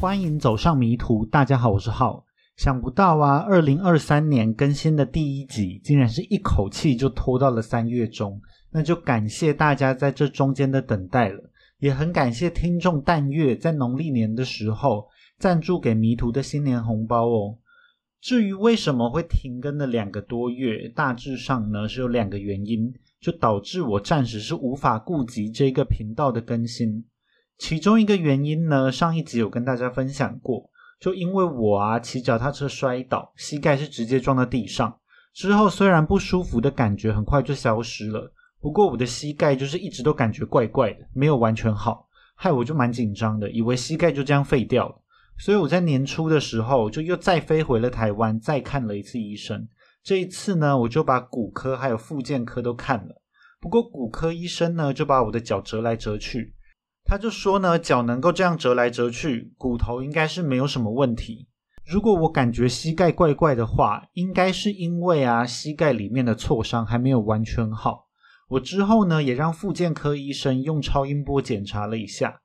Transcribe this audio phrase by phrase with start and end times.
[0.00, 1.26] 欢迎走上迷途。
[1.26, 2.24] 大家好，我是浩。
[2.56, 8.40] 想不到啊，二零二三年更新的第一集，竟然是一口气就拖到了三月中。
[8.70, 17.58] 那就感谢大家在这中间的等待了，也很感谢听众淡月在农历年的时候赞助给迷途的新年红包哦。
[18.20, 27.04] 至于为什么会停更了两个多月，大致上呢是有两个原因，就导致我暂时是无法顾及这个频道的更新。
[27.58, 34.96] 其中一个原因呢，上一集有跟大家分享过，就因为我啊骑脚踏车摔倒，膝盖是直接撞到地上，
[35.34, 44.94] 之后虽然不舒服的感觉很快就消失了，不过我的膝盖就是一直都感觉怪怪的，没有完全好，害我就蛮紧张的，以为膝盖就这样废掉了。
[45.36, 49.68] 所以我在年初的时候就又再飞回了台湾，再看了一次医生。
[50.02, 53.22] 这一次呢，我就把骨科还有复健科都看了。
[53.60, 56.54] 不过骨科医生呢，就把我的脚折来折去，
[57.08, 61.48] 他就说呢，脚能够这样折来折去，骨头应该是没有什么问题。
[61.90, 68.08] 如果我感觉膝盖怪怪的话，应该是因为啊，膝盖里面的挫伤还没有完全好。
[68.50, 72.42] 我之后呢，也让复健科医生用超音波检查了一下。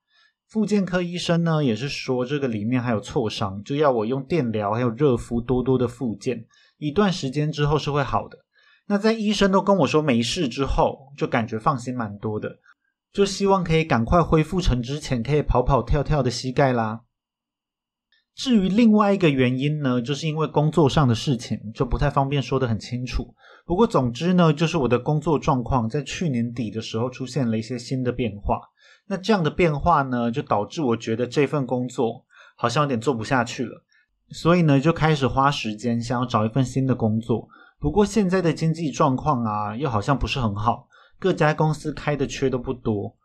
[0.48, 6.46] 复健科医生呢，也是说这个里面还有挫伤，就要我用电疗还有热敷多多的复健，
[6.78, 8.38] 一段时间之后是会好的。
[8.88, 12.50] 那在医生都跟我说没事之后，就感觉放心蛮多的，
[13.14, 17.02] 就希望可以赶快恢复成之前可以跑跑跳跳的膝盖啦。
[18.34, 23.36] 至于另外一个原因呢，就是因为工作上的事情，就不太方便说得很清楚。
[23.66, 28.60] 不过总之呢，就是我的工作状况在去年底的时候出现了一些新的变化。
[29.06, 32.26] 那这样的变化呢，就导致我觉得这份工作
[32.58, 33.84] 好像有点做不下去了，
[34.30, 37.48] 所以呢，就开始花时间想要找一份新的工作。
[37.80, 40.88] 不过现在的经济状况啊，又好像不是很好，
[41.24, 43.16] 各家公司开的缺都不多。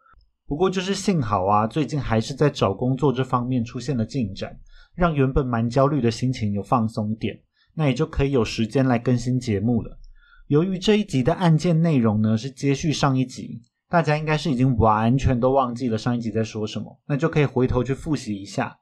[0.47, 4.57] 不过就是幸好啊，最近还是在找工作这方面出现了进展，
[4.95, 7.37] 让原本蛮焦虑的心情有放松点，
[7.75, 9.99] 那也就可以有时间来更新节目了。
[10.47, 13.63] 由于这一集的案件内容呢，是接续上一集。
[13.89, 18.79] 大家应该是已经完全都忘记了上一集在说什么，那就可以回头去复习一下。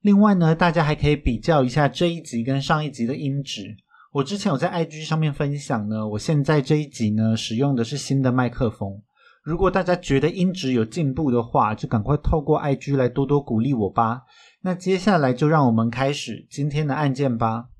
[0.00, 3.74] 另外呢，大家还可以比较一下这一集跟上一集的音质。
[4.14, 9.02] 我之前有在 IG 上面分享呢，我现在这一集呢使用的是新的麦克风。
[9.42, 14.22] 如果大家觉得音质有进步的话，就赶快透过 IG 来多多鼓励我吧。
[14.60, 17.70] 那接下来就让我们开始今天的案件吧。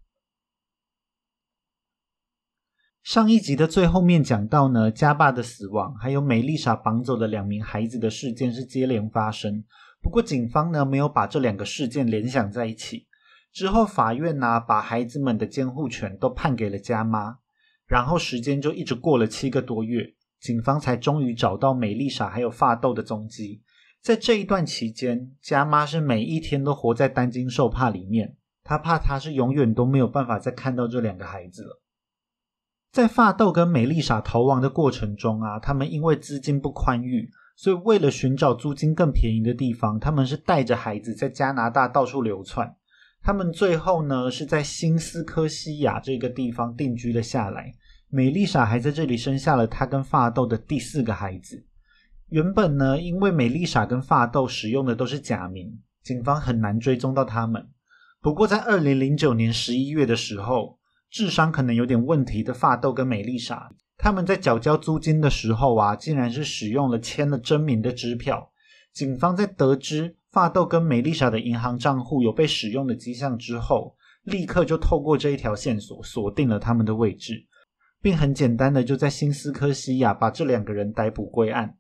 [3.05, 9.63] 上一集的最后面讲到呢，家爸的死亡，还有美丽莎绑走的两名孩子的事件是接连发生。
[10.03, 13.07] 不过警方呢没有把这两个事件联想在一起。
[13.55, 17.39] 之后法院呢把孩子们的监护权都判给了家妈，
[17.87, 23.63] 然后时间就一直过了七个多月，警方才终于找到美丽莎还有发豆的踪迹。
[24.03, 31.81] 在这一段期间，家妈是每一天都活在担惊受怕里面，她怕她是永远都没有办法再看到这两个孩子了。
[32.91, 42.75] 在发豆跟美丽莎逃亡的过程中啊，他们因为资金不宽裕，所以为了寻找租金更便宜的地方，他们是带着孩子在加拿大到处流窜。
[43.25, 47.73] 他们最后呢是在新斯科西亚这个地方定居了下来。
[48.09, 51.65] 美丽莎还在这里生下了她跟发豆的第四个孩子。
[52.29, 57.67] 原本呢，因为美丽莎跟发豆使用的都是假名，警方很难追踪到他们。
[58.21, 60.79] 不过在二零零九年十一月的时候。
[61.11, 68.51] 智商可能有点问题的发豆跟美丽莎，他们在缴交租金的时候啊，竟然是使用了签了真名的支票。
[68.93, 77.47] 警方在得知发豆跟美丽莎的银行账户有被使用的迹象之后，立刻就透过这一条线索锁定了他们的位置，
[78.03, 81.77] 并很简单的就在新斯科西亚把这两个人逮捕归案，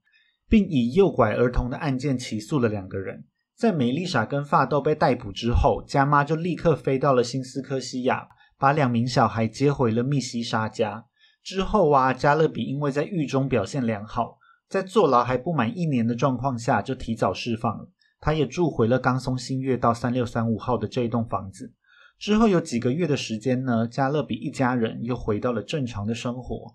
[0.49, 3.25] 并以诱拐儿童的案件起诉了两个人。
[3.57, 8.29] 在美丽莎跟发豆被逮捕之后，家妈就立刻飞到了新斯科西亚。
[8.57, 11.05] 把两名小孩接回了密西沙家
[11.43, 17.91] 之后啊，加勒比因为在狱中表现良好，在坐牢还不满一年的状况下就提早释放了。
[18.25, 21.75] 他也住回了冈松新月道三六三五号的这一栋房子。
[22.19, 26.75] 之后有几个月的时间呢，加勒比一家人又回到了正常的生活。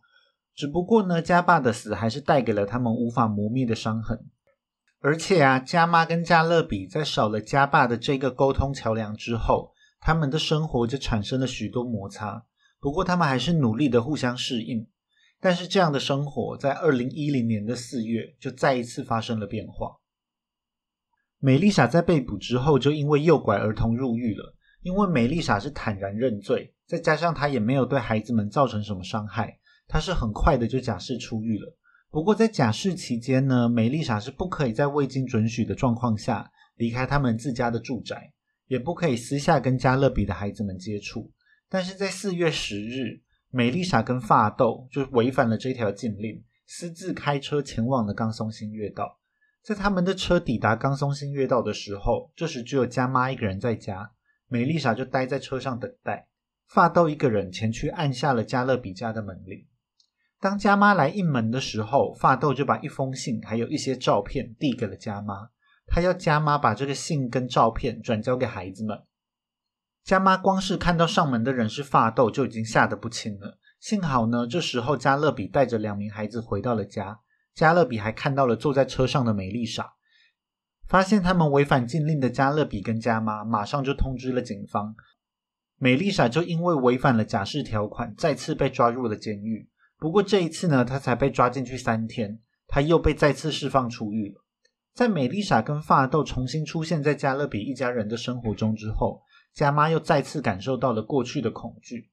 [0.53, 4.27] 只不过呢，家爸的死还是带给了他们无法磨灭的伤痕。
[4.99, 9.71] 而且啊，家妈跟加勒比在少了家爸的这个沟通桥梁之后。
[10.01, 12.45] 他们的生活就产生了许多摩擦，
[12.79, 14.87] 不过他们还是努力的互相适应。
[15.41, 19.98] 但是这样的生活在二零一零年的四月就再一次发生了变化。
[21.39, 29.57] 美丽莎在被捕之后就因为诱拐儿童入狱了，因为美丽莎是坦然认罪，再加上她也没有对孩子们造成什么伤害，
[29.88, 31.77] 她是很快的就假释出狱了。
[32.12, 38.31] 不过在假释期间呢，美丽莎是不可以在未经准许的状况下离开他们自家的住宅。
[38.68, 41.31] 也不可以私下跟加勒比的孩子们接触。
[41.69, 43.19] 但是在四月十日，
[43.50, 49.19] 美丽莎跟发豆就违反了这条禁令，私自开车前往了冈松新月道。
[49.61, 54.11] 在他们的车抵达冈松新月道的时候，这时只有加妈一个人在家，
[54.47, 56.27] 美丽莎就待在车上等待。
[56.67, 59.65] 发豆一个人前去按下了加勒比家的门铃。
[60.39, 65.50] 当家妈来应门的时候，发豆就把一封信还有一些照片递给了家妈，
[65.85, 68.97] 他要家妈把这个信跟照片转交给孩子们。
[70.03, 73.59] 家妈光是看到上门的人是发豆，就已经吓得不轻了。
[73.79, 77.19] 幸好呢，这时候加勒比带着两名孩子回到了家。
[77.53, 79.93] 加勒比还看到了坐在车上的美丽莎，
[80.87, 84.95] 发现他们违反禁令的加勒比跟加妈马上就通知了警方。
[85.77, 89.69] 美丽莎就因为违反了假释条款，再次被抓入了监狱。
[89.97, 94.43] 不过这一次呢，她才被抓进去三天，她又被再次释放出狱了。
[94.93, 99.21] 在美丽莎跟发豆重新出现在加勒比一家人的生活中之后，
[99.53, 102.09] 加妈又再次感受到了过去的恐惧。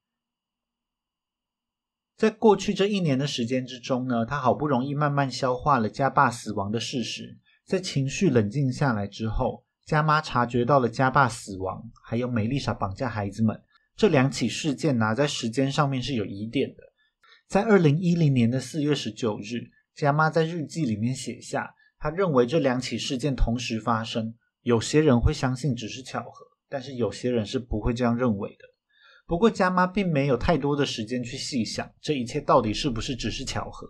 [2.16, 7.36] 在过去这一年的时间之中呢，他好不容易慢慢消化了家爸死亡的事实，
[7.66, 9.64] 在情绪冷静下来之后。
[9.84, 13.56] 家妈察觉到了家爸死亡，还有美丽莎绑架孩子们
[13.94, 16.82] 这两起事件呢，在时间上面是有疑点的。
[17.46, 28.64] 在二零一零年的四月十九日，家妈在日记里面写下，她认为这两起事件同时发生，有些人会相信只是巧合，但是有些人是不会这样认为的。
[29.26, 33.88] 不过家妈并没有太多的时间去细想这一切到底是不是只是巧合，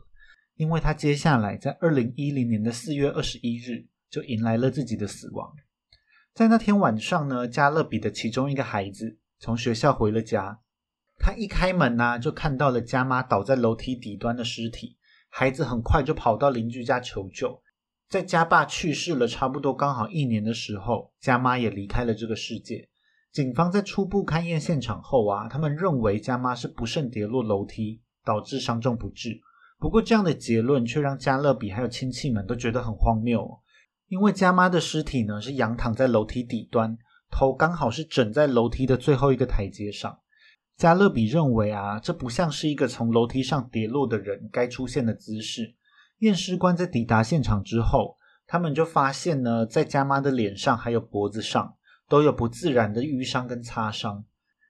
[0.55, 5.53] 因为她接下来在二零一零年的四月二十一日就迎来了自己的死亡。
[6.33, 10.59] 在那天晚上呢，加勒比的其中一个孩子从学校回了家。
[11.19, 14.97] 他一开门呢，就看到了家妈倒在楼梯底端的尸体。
[15.29, 17.63] 孩子很快就跑到邻居家求救。
[18.09, 22.89] 在家爸去世了差不多刚好一年的时候，家妈也离开了这个世界。
[23.37, 29.39] 警方在初步勘验现场后啊，他们认为家妈是不慎跌落楼梯，导致伤重不治。
[29.79, 33.47] 不过这样的结论却让加勒比还有亲戚们都觉得很荒谬。
[34.09, 36.97] 因为家妈的尸体呢是仰躺在楼梯底端，
[37.31, 40.19] 头刚好是枕在楼梯的最后一个台阶上。
[40.79, 45.75] 加勒比认为啊，这不像是一个从楼梯上跌落的人该出现的姿势。
[46.21, 48.17] 验尸官在抵达现场之后，
[48.47, 51.75] 他们就发现呢，在家妈的脸上还有脖子上
[52.09, 54.25] 都有不自然的淤伤跟擦伤，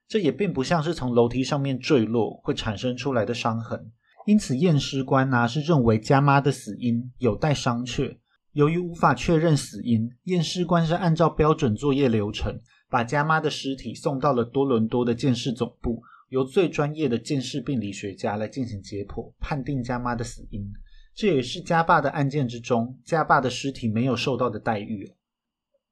[0.07, 3.91] 这也并不像是从楼梯上面坠落会产生出来的伤痕。
[4.25, 8.17] 因此，验尸官呢是认为家妈的死因有待商榷。
[8.51, 20.67] 由于无法确认死因，验尸官是按照标准作业流程，把家妈的尸体送到了多伦多的鉴识总部，由最专业的鉴识病理学家来进行解剖，判定家妈的死因。
[21.13, 25.09] 这也是家爸的案件之中，家爸的尸体没有受到的待遇。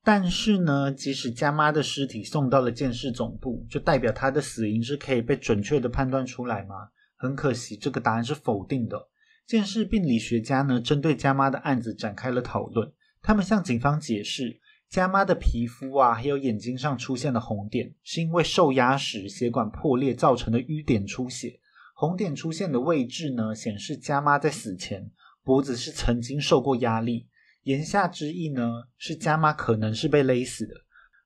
[0.06, 6.76] 但是呢，即使家妈的尸体送到了鉴识总部，就代表她的死因是可以被准确的判断出来吗？
[7.16, 9.08] 很可惜，这个答案是否定的。
[9.48, 12.92] 鉴识病理学家呢，针对家妈的案子展开了讨论。
[13.24, 14.60] 他们向警方解释，
[14.90, 21.60] 家妈的皮肤啊，还有眼睛上出现的红点，是因为受压时血管破裂造成的瘀点出血。
[21.96, 25.10] 红点出现的位置呢，显示家妈在死前
[25.44, 27.28] 脖子是曾经受过压力。
[27.66, 30.74] 言下之意呢，是家妈可能是被勒死的。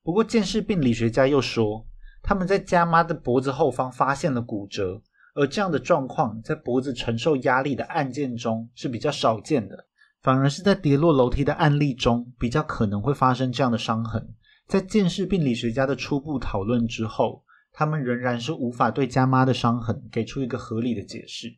[0.01, 1.85] 不过，鉴识病理学家又说，
[2.23, 5.01] 他们在家妈的脖子后方发现了骨折。
[5.35, 9.85] 而这样的状况在脖子承受压力的案件中是比较少见的，
[10.21, 14.33] 反而是在跌落楼梯的案例中比较可能会发生这样的伤痕。
[14.65, 17.43] 在见识病理学家的初步讨论之后，
[17.73, 21.53] 他们仍然是无法对家妈的伤痕给出一个合理的解释。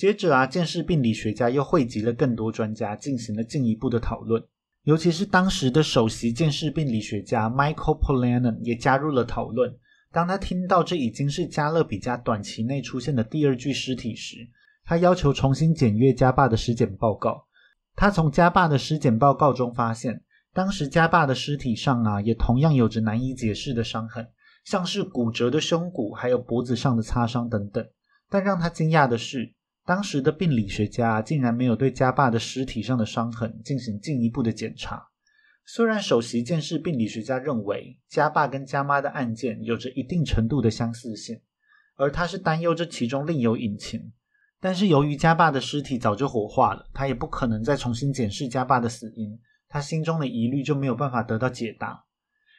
[0.00, 4.42] 接着啊，见识病理学家又汇集了更多专家进行了进一步的讨论，
[4.84, 9.70] 尤其是当时的首席见识病理学家 Michael Pollan 也加入了讨论。
[10.10, 14.36] 当他听到这已经是加勒比家短期内出现的第二具尸体时，
[14.86, 17.44] 他要求重新检阅加爸的尸检报告。
[17.94, 20.22] 他从加爸的尸检报告中发现，
[20.54, 24.26] 当时加爸的尸体上啊，也同样有着难以解释的伤痕，
[24.64, 27.86] 像是骨折的胸骨，还有脖子上的擦伤等等。
[28.30, 29.52] 但让他惊讶的是，
[29.90, 35.08] 当时的病理学家竟然没有对加爸的尸体上的伤痕进行进一步的检查。
[35.66, 41.40] 虽然首席鉴识病理学家认为家爸跟家妈的案件有着一定程度的相似性，
[41.96, 44.12] 而他是担忧这其中另有隐情，
[44.60, 49.36] 但是由于家爸的尸体早就火化了，他也不可能再重新检视家爸的死因，
[49.68, 52.04] 他心中的疑虑就没有办法得到解答。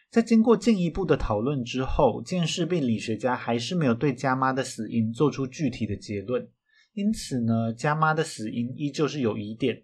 [0.10, 6.46] 在经过进一步的讨论之后，鉴识病理学家还是没有对家妈的死因做出具体的结论，
[6.94, 9.84] 因此呢，家妈的死因依旧是有疑点。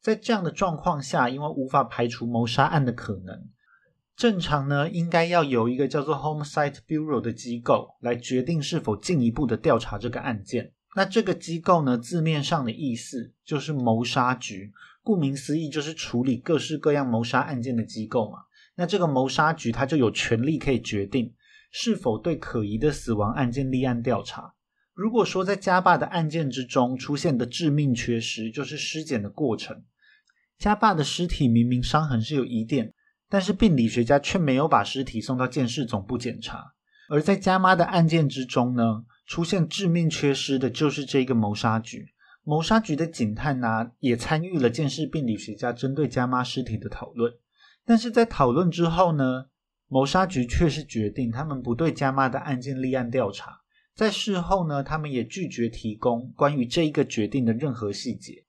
[0.00, 3.48] 在这样的状况下，因为无法排除谋杀案的可能，
[4.16, 10.72] 正常呢，应该要有一个叫做 Homicide Bureau 的机构来决定是否进一步的调查这个案件。
[10.96, 14.72] 那这个机构呢，字面上的意思就是谋杀局，
[15.02, 18.38] 顾名思义就是处理各式各样谋杀案件的机构嘛。
[18.74, 21.34] 那这个谋杀局，它就有权利可以决定
[21.70, 24.54] 是否对可疑的死亡案件立案调查。
[24.98, 29.84] 如果说在家爸的案件之中出现的致命缺失，就是尸检的过程。
[30.58, 32.92] 家爸的尸体明明伤痕是有疑点，
[33.28, 36.74] 但是病理学家却没有把尸体送到鉴识总部检查。
[37.08, 39.04] 而在家妈的案件之中呢？
[39.24, 42.08] 出现致命缺失的就是这个谋杀局。
[42.42, 47.32] 谋杀局的警探呢，也参与了鉴识病理学家针对家妈尸体的讨论。
[47.86, 49.44] 但是在讨论之后呢，
[49.86, 53.57] 谋杀局却是决定他们不对家妈的案件立案调查。
[53.98, 58.44] 在事后呢，他们也拒绝提供关于这一个决定的任何细节。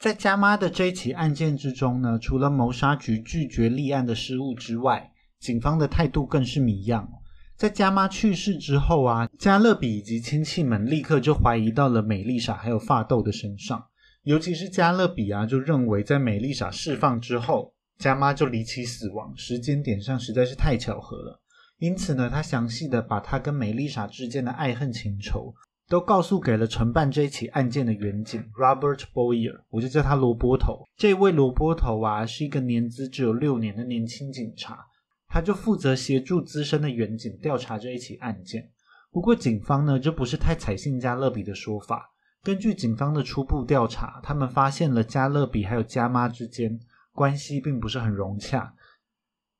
[0.00, 7.08] 在加妈的这起案件之中呢，除了谋杀局拒绝立案的失误之外，警方的态度更是谜样。
[7.56, 13.80] 在加妈去世之后啊，加勒比以及亲戚们立刻就怀疑到了美丽莎还有发豆的身上，
[14.24, 21.40] 尤其是加勒比啊，就认为在美丽莎释放之后，加妈就离奇死亡，时间点上实在是太巧合了。
[21.78, 25.54] 因此呢，他详细的把他跟梅丽莎之间的爱恨情仇
[25.88, 30.84] 都告诉给了承办这一起案件的远警 Robert Boyer，我就叫他罗波头。
[30.96, 34.86] 这位罗波头啊，是一个年资只有六年的年轻警察。
[35.28, 38.70] 他就负责协助资深的远警调查这一起案件。
[39.10, 42.10] 不过警方呢就不是太采信加勒比的说法。
[42.42, 46.78] 根据警方的初步调查，他们发现了加勒比还有加妈之间
[47.12, 48.72] 关系并不是很融洽。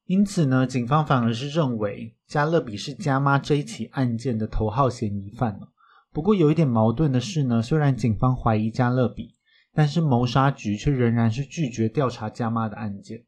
[0.06, 5.68] 因此呢，警方反而是认为加勒比是加妈这一起案件的头号嫌疑犯了。
[6.12, 9.34] 不过有一点矛盾的是呢，虽然警方怀疑加勒比，
[9.75, 13.25] 但是谋杀局却仍然是拒绝调查加妈的案件。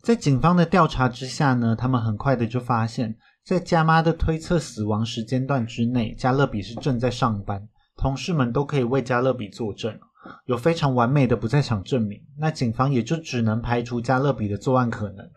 [0.00, 9.98] 在警方的调查之下呢，他们很快的就发现，在加妈的推测死亡时间段之内，加勒比是正在上班，同事们都可以为加勒比作证，
[10.46, 12.22] 有非常完美的不在场证明。
[12.38, 15.28] 那警方也就只能排除加勒比的作案可能。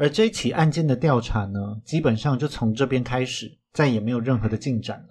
[0.00, 5.08] 而这一起案件的调查呢，基本上就从这边开始，再也没有任何的进展了。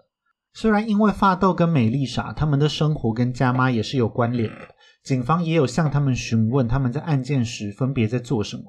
[0.52, 4.68] 虽然因为发豆跟美丽莎他们的生活跟家妈也是有关联的，
[5.04, 8.64] 警方也有向他们询问他们在案件时分别在做什么。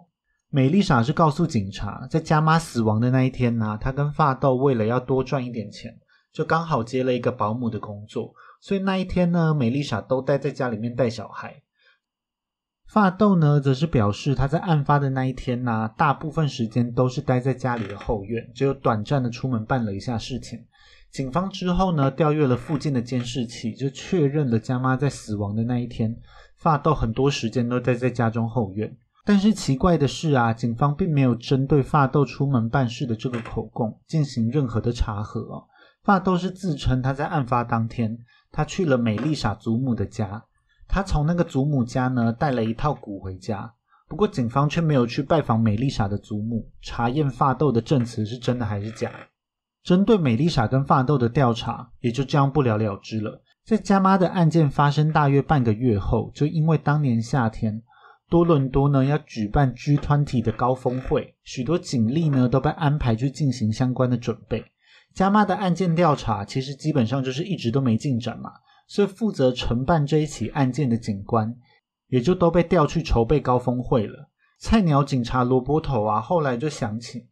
[0.50, 5.98] 美丽莎是告诉警察，在家妈死亡的那一天呢，她跟发豆为了要多赚一点钱，
[6.34, 11.62] 就刚好接了一个保姆的工作，所以那一天呢，美丽莎都待在家里面带小孩。
[12.92, 20.58] 发豆呢，则是表示他在案发的那一天呢，大部分时间都是待在家里的后院，只有短暂的出门办了一下事情。
[21.12, 26.16] 警方之后呢，调阅了附近的监视器，就确认了家妈在死亡的那一天，
[26.56, 28.92] 发豆很多时间都待在家中后院。
[29.24, 35.62] 但是奇怪的是啊，警方并没有针对发豆出门办事的这个口供进行任何的查核哦。
[36.02, 38.18] 发豆是自称他在案发当天，
[38.50, 40.42] 他去了美丽莎祖母的家，
[40.90, 43.72] 他从那个祖母家呢带了一套鼓回家。
[44.08, 49.12] 不过警方却没有去拜访美丽莎的祖母，查验发豆的证词是真的还是假。
[49.84, 53.40] 针对美丽莎跟发豆的调查也就这样不了了之了。
[53.64, 57.82] 在家妈的案件发生大约半个月后，就因为当年夏天。
[58.28, 64.64] 多伦多呢要举办 G20 的高峰会，许多警力呢都被安排去进行相关的准备。
[65.14, 68.52] 加妈的案件调查其实基本上就是一直都没进展嘛，
[68.90, 71.54] 所以负责承办这一起案件的警官
[72.08, 74.28] 也就都被调去筹备高峰会了。
[74.58, 77.28] 菜鸟警察罗伯头啊，后来就想起，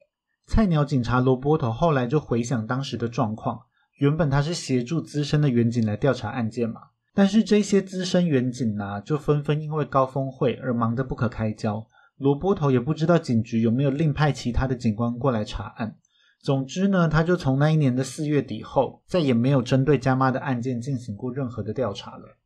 [0.47, 3.63] 菜鸟警察罗伯头后来就回想当时的状况，
[3.97, 6.81] 原本他是协助资深的员警来调查案件嘛。
[7.13, 11.85] 但是这些资深员警啊，就纷纷因为高峰会而忙得不可开交。
[12.19, 15.97] 罗波头也不知道警局有没有另派其他的警官过来查案。
[16.41, 22.39] 总之呢，他就从那一年的四月底后，再也没有针对加妈的案件进行过任何的调查了。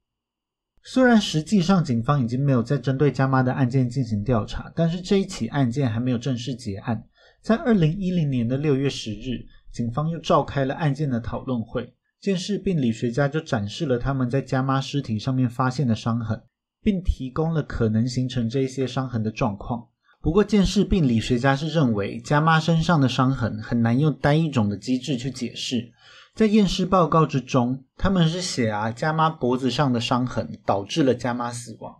[0.82, 7.06] 虽然实际上警方已经没有再针对加妈的案件进行调查，但是这一起案件还没有正式结案。
[7.40, 11.94] 在二零一零年的六月十日，警方又召开了案件的讨论会。
[12.20, 16.40] 鉴识病理学家就展示了他们在加妈尸体上面发现的伤痕，
[16.80, 19.88] 并提供了可能形成这一些伤痕的状况。
[20.22, 25.90] 不过，鉴识病理学家是认为加妈身上的伤痕很难用单一种的机制去解释。
[26.32, 31.92] 在验尸报告之中，他们是写啊加妈脖子上的伤痕导致了加妈死亡。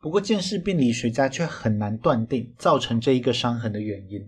[0.00, 4.20] 不过，鉴识病理学家却很难断定造成这一个伤痕的原因。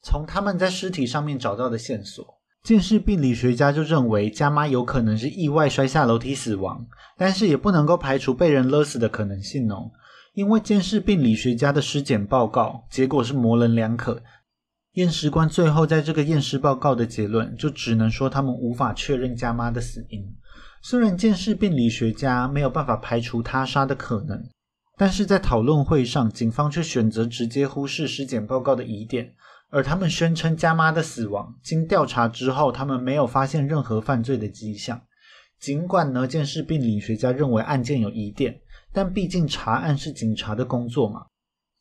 [0.00, 2.24] 从他们在尸体上面找到的线索。
[2.62, 6.86] 鉴识病理学家就认为，加妈有可能是意外摔下楼梯死亡，
[7.18, 9.90] 但是也不能够排除被人勒死的可能性哦。
[10.34, 14.20] 因为监视病理学家的尸检报告结果是模棱两可，
[14.94, 20.36] 验尸官最后在这个验尸报告的结论就只能说他们无法确认家妈的死因。
[20.82, 24.42] 虽然监视病理学家没有办法排除他杀的可能，
[24.98, 29.32] 但是在讨论会上，警方却选择直接忽视尸检报告的疑点，
[29.70, 35.00] 而他们宣称家妈的死亡经调查之后，他们没有发现任何犯罪的迹象。
[35.60, 38.60] 尽管呢，监视病理学家认为案件有疑点，
[38.94, 41.26] 但毕竟查案是警察的工作嘛。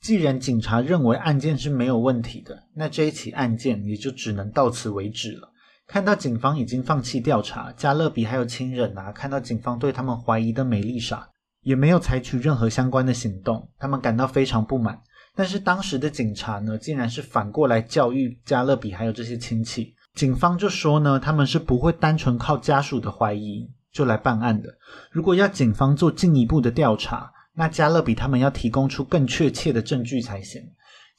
[0.02, 5.54] 既然警察认为案件是没有问题的，那这一起案件也就只能到此为止了。
[5.88, 11.30] 看到警方已经放弃调查，加勒比还有亲人啊，看到警方对他们怀疑的美丽莎
[11.62, 15.00] 也没有采取任何相关的行动，他们感到非常不满。
[15.36, 24.70] 但是当时的警察呢，竟然是反过来教育加勒比还有这些亲戚，警方就说呢，他们是不会单纯靠家属的怀疑就来办案的。
[25.12, 30.62] 如果要警方做进一步的调查，那加勒比他们要提供出更确切的证据才行。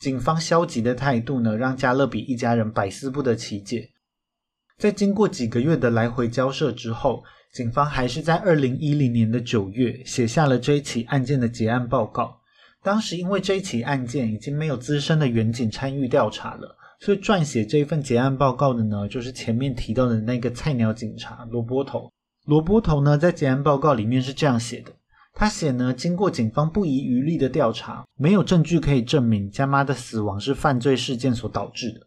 [0.00, 3.88] 警方消极的态度呢，让加勒比一家人百思不得其解。
[4.76, 12.40] 在经过几个月的来回交涉之后，警方还是在二零一零年的九月写下了这一起案件的结案报告。
[12.82, 22.10] 当时因为这一起案件已经没有资深的员警参与调查了，所以撰写这一份结案报告的呢，就是前面提到的那个菜鸟警察罗波头。
[22.44, 24.92] 罗波头呢，在结案报告里面是这样写的：
[25.32, 32.00] 他写呢，经过警方不遗余力的调查，没有证据可以证明家妈的死亡是犯罪事件所导致的。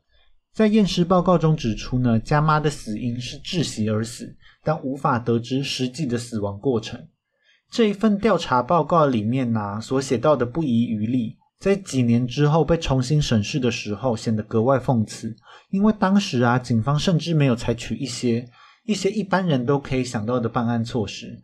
[0.54, 7.08] 在验尸报告中指出呢，家妈的死因是窒息而死，但无法得知实际的死亡过程。
[7.70, 15.36] 这一份调查报告里面呢，所写到的不遗余力，在几年之后被重新审视的时候，显得格外讽刺。
[15.72, 18.48] 因为当时啊，警方甚至没有采取一些
[18.88, 21.38] 一些一般人都可以想到的办案措施，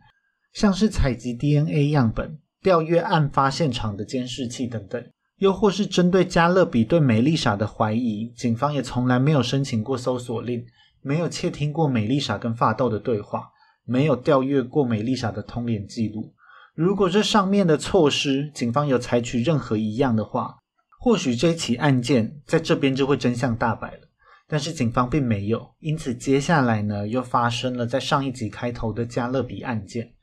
[0.54, 5.04] 像是采集 DNA 样本、调阅案发现场的监视器等等。
[5.38, 10.64] 又或是针对加勒比对美丽莎的怀疑，警方也从来没有申请过搜索令，
[11.02, 13.50] 没有窃听过美丽莎跟发豆的对话，
[13.84, 16.32] 没有调阅过美丽莎的通联记录。
[16.74, 20.56] 如果这上面的措施，警方有采取任何一样的话，
[20.98, 24.03] 或许这起案件在这边就会真相大白了。
[24.48, 30.14] 但是警方并没有，因此接下来呢，又发生了在上一集开头的加勒比案件，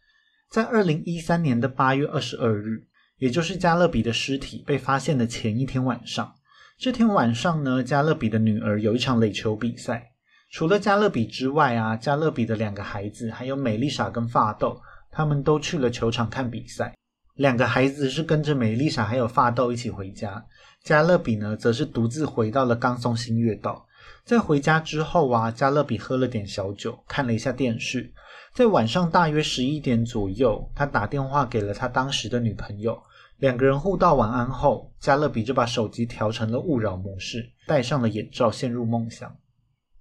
[0.50, 2.88] 在二零一三年的八月二十二日。
[3.18, 6.34] 也就是加勒比的尸体被发现的前一天晚上，
[6.80, 10.14] 这天晚上呢，加勒比的女儿有一场垒球比赛。
[10.50, 14.82] 除了加勒比之外啊，加勒比的两个孩子还有美丽莎跟发豆，
[15.12, 16.96] 他们都去了球场看比赛。
[17.36, 20.44] 两个孩子是跟着美丽莎还有发豆一起回家，
[20.84, 23.86] 加勒比呢，则是独自回到了冈松新月道。
[24.24, 28.14] 在回家之后啊，加勒比喝了点小酒，看了一下电视。
[28.54, 33.02] 在晚上大约十一点左右，他打电话给了他当时的女朋友。
[33.38, 39.36] 两个人互道晚安后，加勒比就把手机调成了勿扰模式，戴上了眼罩，陷入梦乡。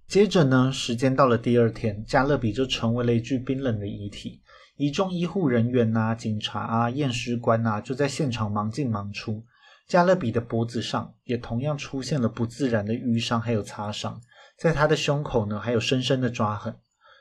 [0.07, 4.41] 接着呢，时间到了第二天，加勒比就成为了一具冰冷的遗体。
[4.75, 9.43] 一众医护人员啊、警察啊、验尸官啊，就在现场忙进忙出。
[9.91, 14.21] 加勒比的脖子上也同样出现了不自然的淤伤，还有擦伤。
[14.57, 16.73] 在他的胸口呢，还有深深的抓痕。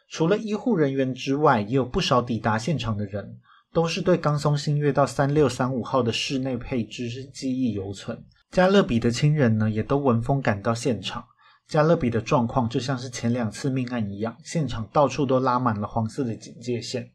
[0.09, 3.41] 除了医护人员之外，也有不少抵达现场的人。
[3.73, 8.25] 都是对冈松新月到三六三五号的室内配置是记忆犹存。
[8.53, 11.25] 加勒比的亲人呢，也都闻风赶到现场。
[11.67, 17.11] 加勒比的状况就像是前两次命案一样，现场到处都拉满了黄色的警戒线。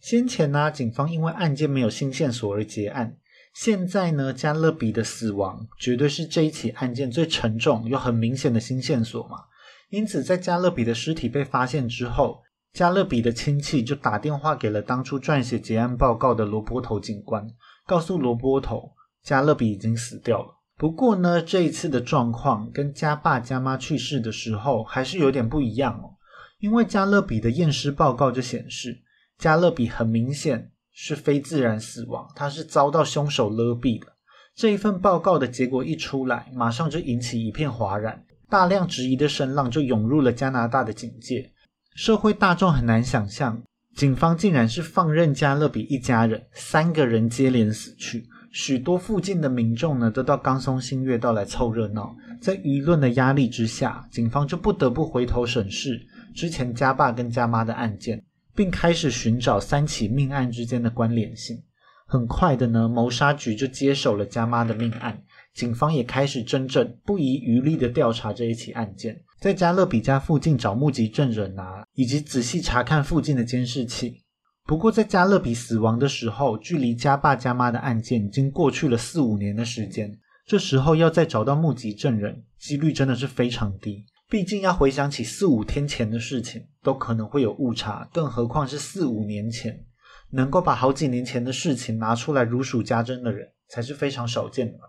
[0.00, 3.18] 先前呢，警方因为案件没有新线索而结案。
[3.54, 9.44] 现在呢，加勒比的死亡绝对是这一起案件最沉重又很明显的新线索嘛。
[9.88, 12.42] 因此，在加勒比的尸体被发现之后。
[12.72, 17.46] 加勒比的亲戚就打电话给了当初撰写结案报告的罗波头警官，
[17.86, 18.90] 告诉罗波头
[19.22, 20.56] 加勒比已经死掉了。
[20.76, 26.18] 不过呢，这一次的状况跟加爸加妈去世的时候还是有点不一样哦。
[26.58, 29.04] 因为加勒比的验尸报告就显示，
[29.38, 34.06] 加勒比很明显是非自然死亡，他是遭到凶手勒毙的。
[34.54, 41.50] 这一份报告的结果一出来，马上就引起一片哗然，大量质疑的声浪就涌入了加拿大的警界。
[41.96, 43.60] 社会大众很难想象，
[43.96, 48.24] 警方竟然是放任加勒比一家人三个人接连死去。
[48.52, 52.14] 许多附近的民众呢，都到冈松新月道来凑热闹。
[52.40, 56.00] 在舆论的压力之下，警方就不得不回头审视
[56.32, 58.22] 之前家爸跟家妈的案件，
[58.54, 61.62] 并开始寻找三起命案之间的关联性。
[62.06, 65.22] 很快的呢，谋杀局就接手了家妈的命案。
[65.54, 74.22] 警方也开始真正不遗余力的调查这一起案件，在加勒比家附近找目击证人啊，以及仔细查看附近的监视器。
[74.66, 80.18] 不过，在加勒比死亡的时候，距离加爸加妈的案件已经过去了四五年的时间。
[80.46, 84.04] 这时候要再找到目击证人，几率真的是非常低。
[84.34, 89.84] 毕竟要回想起四五天前的事情，都可能会有误差，更何况是四五年前，
[90.32, 94.80] 能够把好几年前的事情拿出来如数家珍的人，才是非常少见的。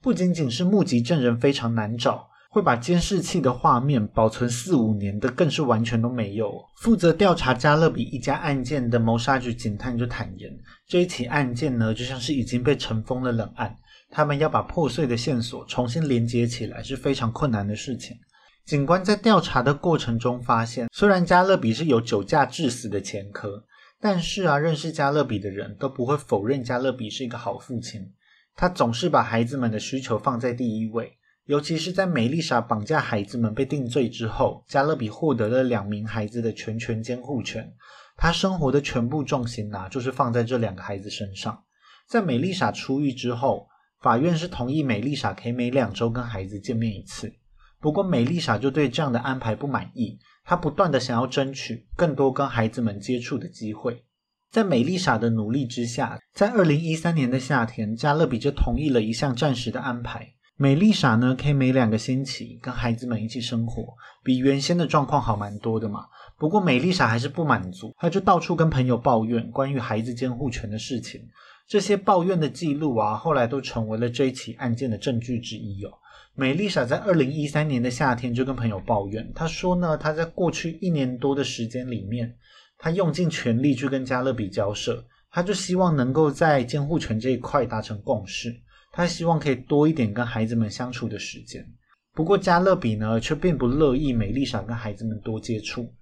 [0.00, 2.26] 不仅仅是目击证人非常难找。
[2.48, 6.50] 会把监视器的画面保存四五年的，更是完全都没有。
[6.78, 10.50] 负责调查加勒比一家案件的谋杀局警探就坦言，
[10.88, 13.76] 这一起案件呢，就像是已经被尘封了冷案，
[14.10, 18.16] 他们要把破碎的线索重新连接起来是非常困难的事情。
[18.64, 23.64] 警官在调查的过程中发现，虽然加勒比是有酒驾致死的前科，
[24.00, 28.12] 但是啊，认识加勒比的人都不会否认加勒比是一个好父亲，
[28.54, 31.16] 他总是把孩子们的需求放在第一位。
[31.46, 37.68] 尤其是在美丽莎绑架孩子们被定罪之后，加勒比获得了两名孩子的全权监护权。
[38.16, 41.64] 他生活的全部重心呐，就是放在这两个孩子身上。
[42.06, 43.66] 在美丽莎出狱之后，
[44.00, 47.32] 法院是同意美丽莎可以每两周跟孩子见面一次。
[47.80, 54.04] 不过美丽莎就对这样的安排不满意，她不断的想要争取更多跟孩子们接触的机会。
[54.50, 60.28] 在美丽莎的努力之下，在二零一三年的夏天，加勒比就同意了一项暂时的安排。
[60.56, 66.04] 美丽莎呢，可以每两个星期跟孩子们一起生活，比原先的状况好蛮多的嘛。
[66.36, 71.22] 不过美丽莎还是不满足，她就到处跟朋友抱怨关于孩子监护权的事情。
[71.66, 75.90] 这些抱怨的记录啊，后来都成为了这一起案件的证据之一哦。
[76.34, 82.34] 美丽莎在二零一三年的夏天就跟朋友抱怨，她说呢，她在过去一年多的时间里面，
[82.78, 88.54] 她用尽全力去跟加勒比交涉，她就希望能够在监护权这一块达成共识。
[88.92, 91.64] 他希望可以多一点跟孩子们相处的时间，
[92.12, 95.94] 不过加勒比呢却并不乐意美丽莎跟孩子们多接触。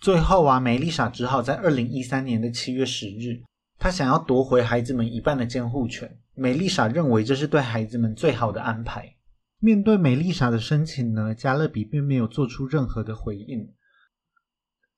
[0.00, 3.40] 最后啊，美丽莎只好在二零一三年的七月十日，
[3.78, 6.12] 她想要夺回孩子们一半的监护权。
[6.34, 9.13] 美丽莎认为这是对孩子们最好的安排。
[9.64, 13.66] 面对美丽莎的申请呢，加勒比并没有做出任何的回应。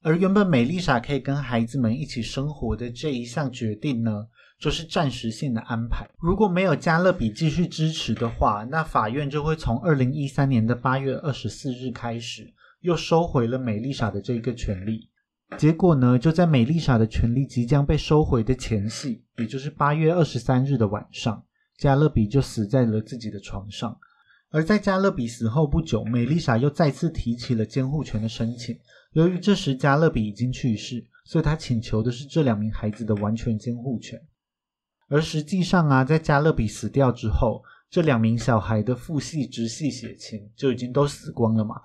[0.02, 4.26] 而原本美丽莎可以跟孩子们一起生活的这一项决定呢？
[4.58, 6.08] 就是暂时性的安排。
[6.18, 15.08] 如果没有加勒比继续支持的话，那法院就会从二零一三年的八月二十四日开始，又收回了美丽莎的这个权利。
[15.56, 21.44] 结果呢，就在美丽莎的权利即将被收回的前夕，也就是八月二十三日的晚上，
[21.78, 23.96] 加勒比就死在了自己的床上。
[24.56, 28.74] 而在加勒比死后不久，美丽莎又再次提起了监护权的申请。
[29.12, 34.18] 由于这时加勒比已经去世，所以他请求的是这两名孩子的完全监护权。
[35.08, 41.82] 而实际上啊，在加勒比死掉之后，这两名小孩的父系、直系血亲就已经都死光了嘛。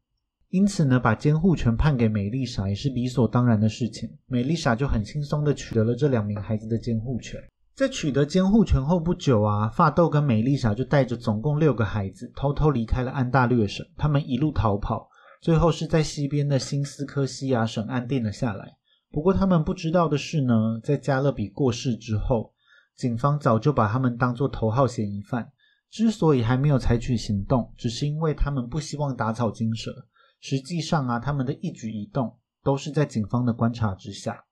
[0.48, 4.10] 因此呢，把监护权判给美丽莎也是理所当然的事情。
[4.28, 7.38] 美丽莎就很轻松的取得了这两名孩子的监护权。
[7.76, 13.86] 在取得监护权后不久啊，发豆跟美丽莎就带着总共六个孩子偷偷离开了安大略省。
[13.98, 15.10] 他们一路逃跑，
[15.42, 18.78] 最后是在西边的新斯科西亚省安定了下来。
[19.12, 22.54] 不过他们不知道的是呢，在加勒比过世之后。
[22.94, 25.52] 警方早就把他们当作头号嫌疑犯，
[25.90, 29.92] 之所以还没有采取行动，只是因为他们不希望打草惊蛇。
[30.40, 34.44] 实际上啊，他们的一举一动都是在警方的观察之下。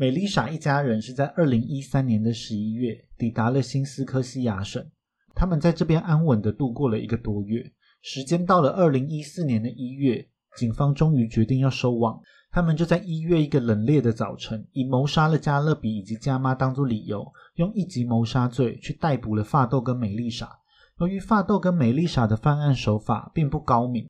[0.00, 4.88] 美丽莎一家人是在二零一三年的十一月抵达了新斯科西亚省，
[5.34, 7.72] 他们在这边安稳的度过了一个多月。
[8.00, 10.24] 时间到了二零一四年的一月，
[10.56, 12.16] 警方终于决定要收网。
[12.52, 20.48] 他们就在一月一个冷冽的早晨，以谋杀了加勒比以及加妈当做理由，用一级谋杀罪去逮捕了发豆跟美丽莎。
[21.00, 24.08] 由于发豆跟美丽莎的犯案手法并不高明，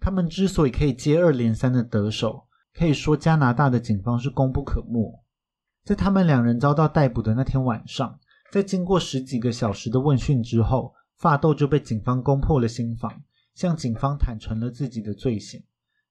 [0.00, 5.22] 他们之所以可以接二连三的得手，可以说加拿大的警方是功不可没。
[5.86, 8.18] 在他们两人遭到逮捕的那天晚上，
[8.50, 13.22] 在经过十几个小时的问讯之后，发豆就被警方攻破了心房，
[13.54, 15.62] 向警方坦诚了自己的罪行。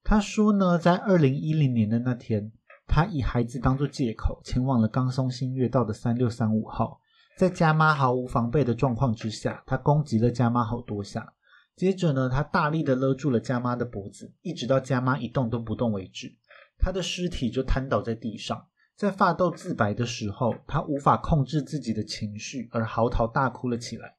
[0.02, 2.54] 他说呢，在二零一零年的那天，
[2.88, 7.02] 他以孩子当作借口，前往了冈松新月道的三六三五号，
[7.38, 11.34] 在家妈毫无防备的状况之下，他攻击了家妈好多下。
[11.76, 16.34] 接着呢，他大力的勒住了家妈的脖子，一直到家妈一动都不动为止。
[16.78, 18.66] 他的尸体就瘫倒在地上。
[18.96, 24.16] 在发豆自白的时候，他无法控制自己的情绪，而嚎啕大哭了起来。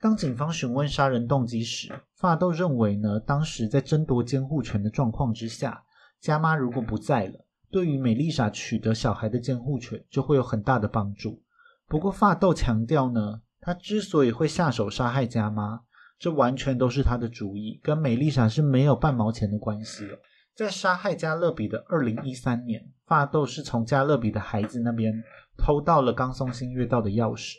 [0.00, 5.84] 当警方询问杀人动机时，发豆认为呢，当时在争夺监护权的状况之下，
[6.20, 11.42] 家妈如果不在了，对于美丽莎取得小孩的监护权就会有很大的帮助。
[11.86, 15.80] 不过发豆强调呢，他之所以会下手杀害家妈，
[16.18, 20.18] 这完全都是他的主意，跟美丽莎是没有半毛钱的关系了。
[20.58, 25.22] 在杀害加勒比的二零一三年，发豆是从加勒比的孩子那边
[25.56, 27.54] 偷到了刚松新月道的钥匙。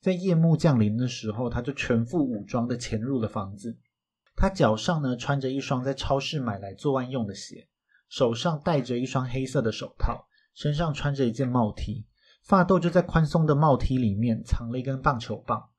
[0.00, 3.76] 在夜幕降临的时候，他就全副武装的潜入了房子。
[4.36, 7.66] 他脚上呢穿着一双在超市买来作案用的鞋，
[8.08, 12.06] 手上戴着一双黑色的手套，身上穿着一件帽 T。
[12.44, 15.70] 发豆就在宽松的帽 T 里面藏了一根棒球棒。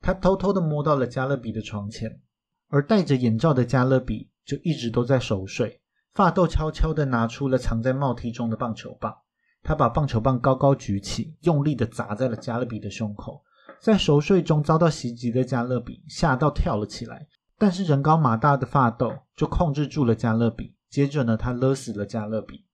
[0.00, 2.22] 他偷偷的摸到了加勒比的床前，
[2.68, 5.81] 而戴着眼罩的加勒比就一直都在熟睡。
[6.14, 9.16] 发豆悄悄地拿出了藏在帽梯中的棒球棒，
[9.62, 13.42] 他把棒球棒高高举起，用力地砸在了加勒比的胸口。
[13.80, 17.26] 在熟睡中遭到袭击的加勒比吓到跳了起来，
[17.58, 20.74] 但是人高马大的发豆就控制住了加勒比。
[20.90, 22.66] 接着呢，他勒死了加勒比。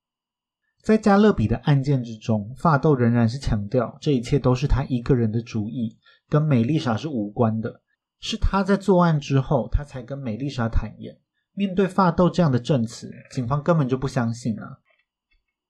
[0.82, 5.96] 在加勒比的案件之中，发豆仍然是强调这一切都是他一个人的主意，
[6.28, 7.82] 跟美丽莎是无关的。
[8.20, 11.16] 是他在作案之后，他才跟美丽莎坦言。
[11.58, 14.78] 面对发豆这样的证词，警方根本就不相信啊。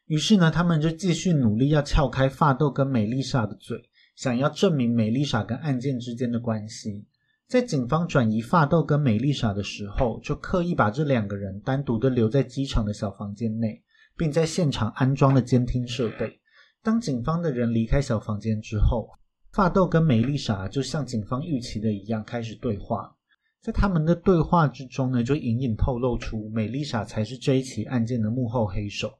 [0.05, 3.83] 于是呢，他们就继续努力要撬开发豆跟美丽莎的嘴，
[4.14, 7.07] 想要证明美丽莎跟案件之间的关系。
[7.46, 13.83] 在警方转移发豆跟美丽莎的时候，就刻意把这两个人单独的留在机场的小房间内，
[14.14, 16.38] 并在现场安装了监听设备。
[16.83, 19.09] 当警方的人离开小房间之后，
[19.53, 23.14] 发豆跟美丽莎就像警方预期的一样开始对话。
[23.61, 29.12] 在他们的对话之中呢，就隐隐透露出美丽莎才是这一起案件的幕后黑手。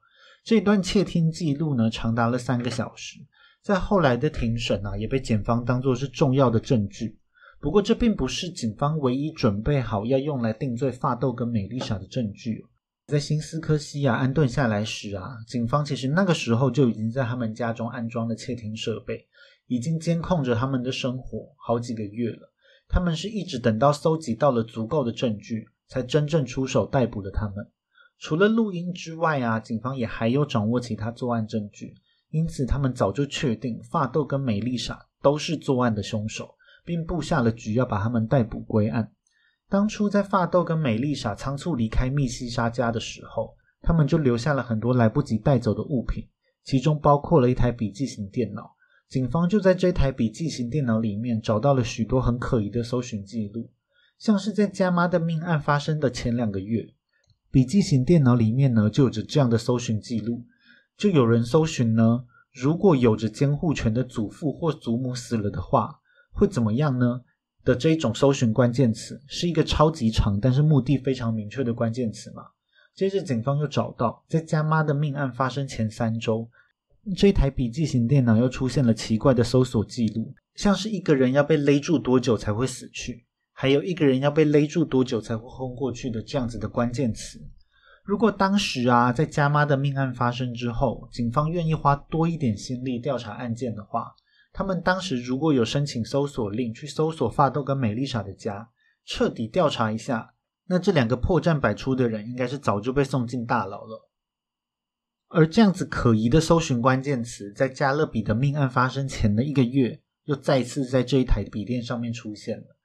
[0.45, 3.19] 这段窃听记录呢，长达了三个小时，
[3.61, 7.19] 在后来的庭审啊，也被检方当作是重要的证据。
[7.61, 12.65] 不过，这并不是警方唯一准备好要用来定罪发豆跟美丽莎的证据。
[13.09, 19.27] 在新斯科西亚安顿下来时啊，警方其实那个时候就已经在他们家中安装了窃听设备，
[19.67, 22.53] 已经监控着他们的生活好几个月了。
[22.89, 27.71] 他们是一直等到搜集到了足够的证据，才真正出手逮捕了他们。
[28.19, 31.95] 除了录音之外啊，警方也还有掌握其他作案证据，
[32.31, 39.13] 因此他们早就确定发豆跟美丽莎都是作案的凶手，并布下了局要把他们逮捕归案。
[39.69, 46.27] 当初在发豆跟美丽莎仓促离开密西沙家的时候，他们就留下了很多来不及带走的物品，
[46.65, 48.75] 其中包括了一台笔记型电脑。
[49.09, 53.71] 警方就在这台笔记型电脑里面找到了许多很可疑的搜寻记录，
[54.19, 56.87] 像是在家妈的命案发生的前两个月，
[57.51, 60.45] 笔记型电脑里面呢就有着这样的搜寻记录，
[60.99, 66.01] 就有人搜寻呢，如果有着监护权的祖父或祖母死了的话，
[66.33, 67.23] 会怎么样呢？
[67.65, 72.43] 的这一种搜寻关键词是一个超级长，但是目的非常明确的关键词嘛。
[72.95, 76.51] 接着警方又找到，在家妈的命案发生前三周。
[77.15, 87.41] 这台笔记型电脑又出现了奇怪的搜索记录，像是一个人要被勒住多久才会死去，还有一个人要被勒住多久才会昏过去的这样子的关键词。
[88.05, 94.15] 如果当时啊，在家妈的命案发生之后，警方愿意花多一点心力调查案件的话，
[94.53, 98.69] 他们当时如果有申请搜索令去搜索发豆跟美丽莎的家，
[99.05, 100.35] 彻底调查一下，
[100.67, 104.08] 那这两个破绽百出的人应该是早就被送进大牢了。
[105.29, 112.77] 而这样子可疑的搜寻关键词，在加勒比的命案发生前的一个月，又再次在这一台笔电上面出现了。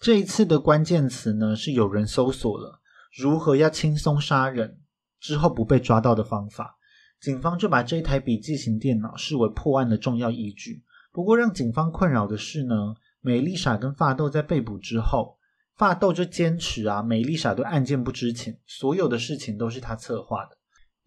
[0.00, 2.80] 这一次的关键词呢，是有人搜索了
[3.14, 4.78] 如何要轻松杀人
[5.20, 6.78] 之后不被抓到的方法。
[7.20, 10.82] 警方就把这一台笔记型电脑视为破案的重要依据。
[11.12, 15.36] 不过让警方困扰的是呢，美丽莎跟发豆在被捕之后，
[15.76, 20.56] 发豆就坚持啊，美丽莎对案件不知情，所有的事情都是他策划的。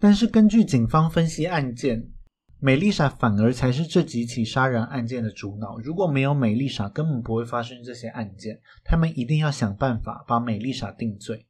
[0.04, 2.10] 但是根据警方分析案件，
[2.60, 5.80] 美丽莎反而才是这几起杀人案件的主脑。
[5.80, 8.60] 如果没有美丽莎，根本不会发生这些案件。
[8.84, 11.48] 他们一定要想办法把美丽莎定罪。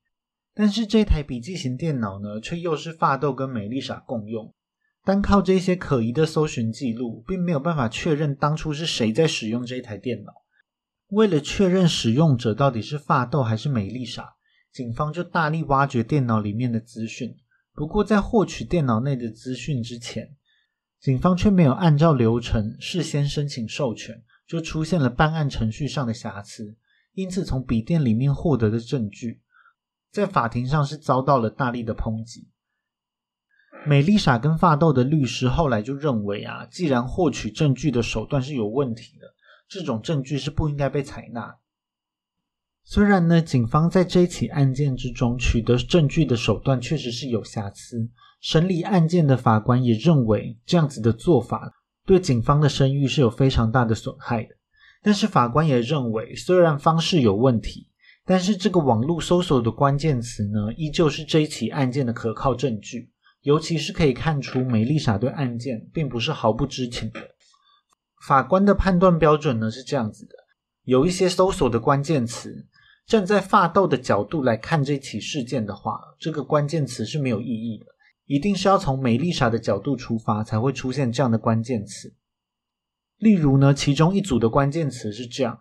[0.53, 4.53] 但是这台笔记型电脑呢，却又是发豆跟美丽莎共用。
[5.03, 10.31] 单靠这些可疑的搜寻记录，并没有办法确认当初是谁在使用这台电脑。
[11.07, 14.35] 为了确认使用者到底是发豆还是美丽莎，
[14.71, 17.35] 警方就大力挖掘电脑里面的资讯。
[17.75, 20.35] 不过，在获取电脑内的资讯之前，
[20.99, 26.77] 警方却没有按照流程事先申请授权，就出现了办案程序上的瑕疵。
[27.13, 29.41] 因此，从笔电里面获得的证据，
[30.11, 32.47] 在法庭上是遭到了大力的抨击。
[33.85, 39.33] 美丽莎跟发豆的律师后来就认为啊，既然获取证据的手段是有问题的，
[39.67, 41.57] 这种证据是不应该被采纳。
[42.85, 48.09] 虽然呢，警方在这起案件之中取得证据的手段确实是有瑕疵，
[48.41, 51.71] 审理案件的法官也认为这样子的做法
[52.05, 54.49] 对警方的声誉是有非常大的损害的。
[55.01, 57.89] 但是法官也认为，虽然方式有问题，
[58.25, 63.09] 但是这个网络搜索的关键词呢，依旧是这起案件的可靠证据，
[63.41, 67.19] 尤其是可以看出梅丽莎对案件并不是毫不知情的。
[68.27, 70.35] 法官的判断标准呢是这样子的：
[70.83, 72.65] 有一些搜索的关键词，
[73.05, 77.85] 站在发豆的角度来看这起事件的话，这个关键词是没有意义的，
[78.25, 82.13] 一定是要从梅丽莎的角度出发才会出现这样的关键词。
[83.17, 85.59] 例如呢，其中一组的关键词是这样。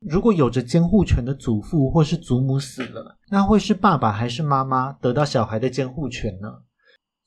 [0.00, 6.62] 如果有着监护权的祖父或是祖母死了，那会是爸爸还是妈妈得到小孩的监护权呢？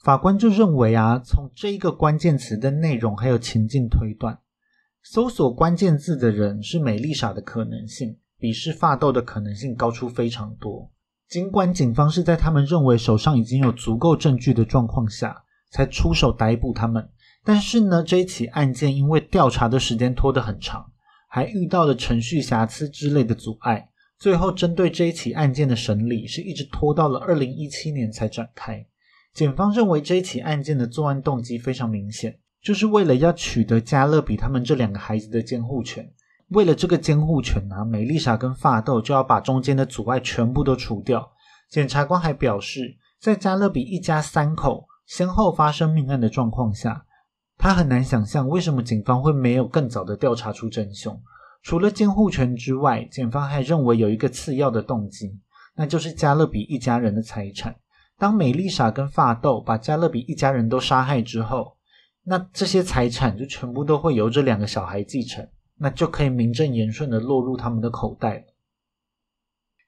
[0.04, 4.40] 法官就认为啊，从这一个关键词的内容还有情境推断，
[5.02, 10.92] 搜索关键字的人是美丽莎的可能性，比试发豆的可能性高出非常多。
[11.30, 17.10] 尽管警方是在他们认为手上已经有足够证据的状况下才出手逮捕他们，
[17.44, 20.92] 但是呢，这一起案件因为调查的时间拖得很长。
[21.30, 28.84] 还遇到了程序瑕疵之类的阻碍，最后针对这一起案件的审理是一直拖到了二零一七年才展开。
[29.34, 36.10] 检方认为这一起案件的作案动机非常明显，就是为了要取得加勒比他们这两个孩子的监护权。
[36.50, 41.32] 为了这个监护权呢，美丽莎跟发豆就要把中间的阻碍全部都除掉。
[41.70, 47.04] 检察官还表示，在加勒比一家三口先后发生命案的状况下。
[47.60, 51.20] 他很难想象为什么警方会没有更早的调查出真凶。
[51.64, 55.40] 除了监护权之外，检方还认为有一个次要的动机，
[55.76, 57.76] 那就是加勒比一家人的财产。
[58.20, 61.76] 当美丽莎跟发豆把加勒比一家人都杀害之后，
[62.24, 65.46] 那这些财产就全部都会由这两个小孩继承，
[65.78, 68.46] 那就可以名正言顺的落入他们的口袋了。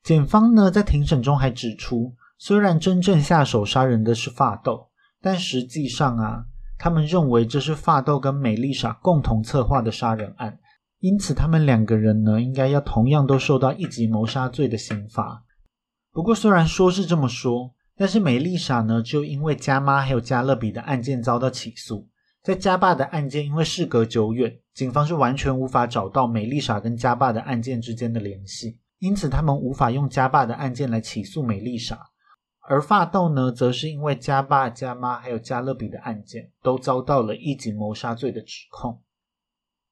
[0.04, 4.90] 检方呢在庭审中还指出，虽然真正下手杀人的是发豆，
[5.22, 6.46] 但实际上啊。
[6.82, 10.58] 他们认为这是发豆跟美丽莎共同策划的杀人案，
[11.00, 15.44] 因此他们两个人呢，应该要同样都受到一级谋杀罪的刑罚。
[16.14, 22.08] 不过虽然说是这么说，但是美丽莎呢，就因为加妈还有加勒比的案件遭到起诉，
[22.42, 32.00] 在加爸的案件因为事隔久远，警方是完全无法找到美丽莎跟加爸的案件之间的联系，因此他们无法用加爸的案件来起诉美丽莎。
[32.62, 39.02] 而发豆呢，则是因为加爸、加妈还有加勒比的案件都遭到了一级谋杀罪的指控。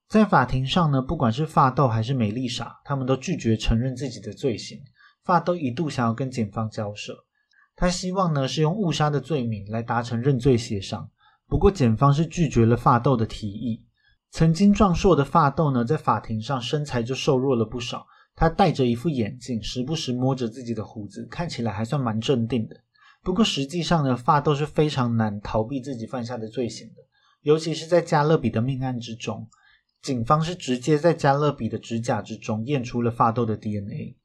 [0.08, 4.80] 在法庭上呢，不管是发豆还是美丽莎，他们都拒绝承认自己的罪行。
[5.22, 7.14] 发豆一度想要跟检方交涉，
[7.76, 11.10] 他希望呢是用误杀的罪名来达成认罪协商。
[11.46, 13.84] 不过检方是拒绝了发豆的提议。
[14.30, 18.06] 曾经壮硕的发豆呢，在法庭上身材就瘦弱了不少。
[18.36, 22.76] 他戴着一副眼镜，时不时摸着自己的胡子，看起来还算蛮镇定的。
[23.24, 26.94] 不过实际上呢，发豆是非常难逃避自己犯下的罪行的。
[27.42, 29.48] 尤其是在加勒比的命案之中，
[30.02, 34.16] 警方是直接在加勒比的指甲之中验出了发豆的 DNA。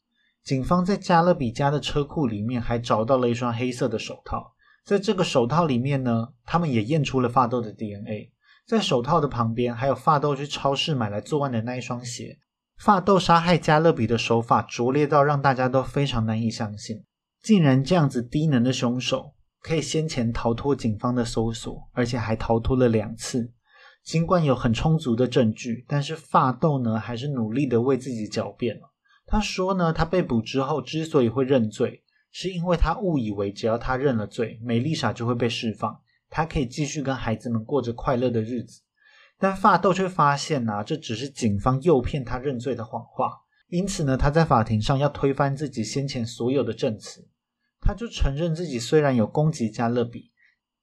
[0.44, 4.54] 警方在加勒比家的车库里面还找到了一双黑色的手套，
[4.86, 8.32] 在这个手套里面呢，他们也验出了发豆的 DNA。
[8.66, 12.40] 在手套的旁边，还有发豆去超市买来作案的那一双鞋。
[12.78, 17.04] 发豆杀害加勒比的手法拙劣到让大家都非常难以相信，
[17.42, 23.54] 竟然这样子低能的凶手可以先前逃脱警方的搜索，而且还逃脱了两次。
[24.04, 28.92] 尽管有很充足的证据，但是发豆呢还是努力的为自己狡辩了。
[29.26, 35.98] 他说呢，他被捕之后之所以会认罪，是因为他误以为只要他认了罪，美丽莎就会被释放，
[36.36, 38.82] 他可以继续跟孩子们过着快乐的日子。
[39.38, 43.30] 但发豆却发现呐，这只是警方诱骗他认罪的谎话。
[43.70, 47.28] 因此呢，他在法庭上要推翻自己先前所有的证词。
[47.80, 50.32] 他就承认自己虽然有攻击加勒比，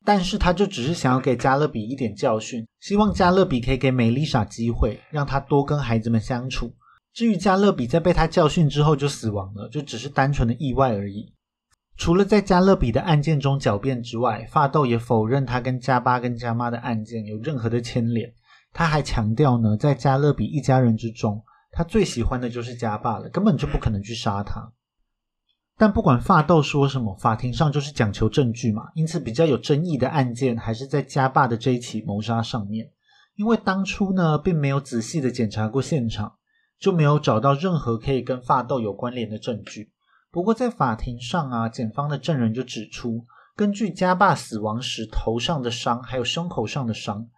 [0.04, 6.72] 但是他就只是想要给加勒比一点教训，希望加勒比可以给美丽莎机会，让他多跟孩子们相处。
[7.12, 11.32] 至于加勒比在被他教训之后就死亡了，就只是单纯的意外而已。
[12.00, 18.32] 除了在加勒比的案件中狡辩之外，发豆也否认他跟加巴跟加妈的案件有任何的牵连。
[18.72, 24.72] 他还强调呢，在加勒比一家人之中，他最喜欢的就是加爸了，根本就不可能去杀他。
[25.76, 32.90] 但不管发豆说什么，法庭上就是讲求证据嘛，因此比较有争议的案件还是在加爸的这一起谋杀上面。
[33.36, 36.32] 因为当初呢，并没有仔细的检查过现场，
[36.78, 39.90] 就没有找到任何可以跟发豆有关联的证据。
[40.30, 43.26] 不过在法庭上啊，检方的证人就指出，
[43.56, 47.28] 根据加爸死亡时头上的伤，还有胸口上的伤。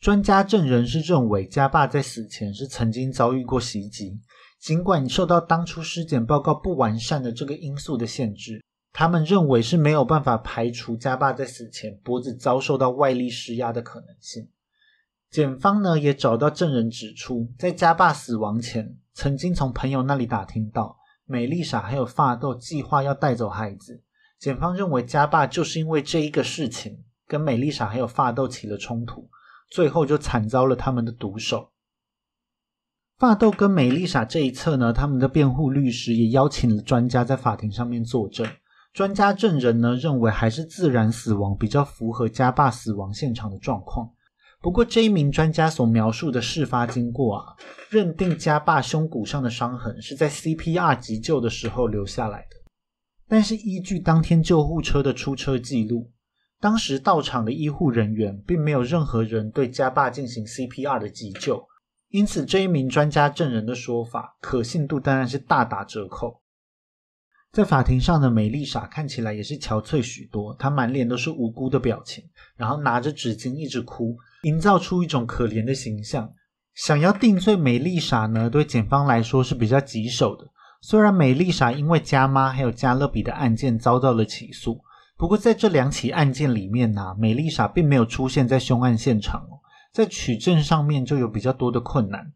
[0.00, 4.20] 专家证人是认为，家爸在死前是曾经遭遇过袭击。
[4.58, 14.48] 尽管受到当初尸检报告不完善的这个因素的限制，他们认为是没有办法排除家爸在死前脖子遭受到外力施压的可能性。
[15.30, 20.96] 检方呢也找到证人指出，在家爸死亡前，曾经从朋友那里打听到，
[21.26, 24.02] 美丽莎还有发豆计划要带走孩子。
[24.38, 29.30] 检方认为家霸就是因为这一个事情跟美丽莎还有发豆起了冲突，
[29.70, 31.70] 最后就惨遭了他们的毒手。
[33.16, 38.46] 发豆跟美丽莎这一侧呢，他们的辩护律师也邀请了专家在法庭上面作证。
[38.92, 44.13] 专家证人呢认为还是自然死亡比较符合家霸死亡现场的状况。
[44.64, 47.54] 不过这一名专家所描述的事发经过啊，
[47.90, 52.56] 认定家爸胸骨上的伤痕是在 CPR 急救的时候留下来的。
[53.28, 56.10] 但是依据当天救护车的出车记录，
[56.60, 61.62] 当时到场的医护人员并没有任何人对家霸进行 CPR 的急救，
[62.08, 66.40] 因此这一名专家证人的说法可信度当然是大打折扣。
[67.52, 72.24] 在法庭上的美丽莎看起来也是憔悴许多，她满脸都是无辜的表情，
[72.56, 76.32] 然后拿着纸巾一直哭，营造出一种可怜的形象。
[76.74, 80.44] 想要定罪美丽莎呢，对检方来说是比较棘手的。
[80.80, 84.80] 虽然美丽莎因为加妈还有加勒比的案件遭到了起诉，
[85.16, 89.60] 不过在这两起案件里面呢，美丽莎并没有出现在凶案现场哦，
[89.92, 92.32] 在取证上面就有比较多的困难。